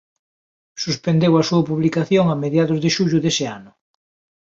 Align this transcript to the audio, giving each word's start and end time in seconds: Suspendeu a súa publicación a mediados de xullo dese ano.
Suspendeu 0.83 1.33
a 1.37 1.43
súa 1.49 1.67
publicación 1.69 2.25
a 2.29 2.35
mediados 2.43 2.77
de 2.83 2.89
xullo 2.95 3.17
dese 3.25 3.45
ano. 3.57 3.71